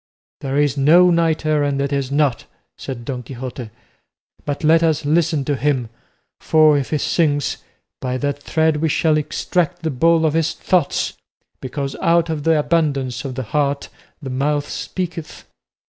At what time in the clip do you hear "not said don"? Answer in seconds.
2.11-3.21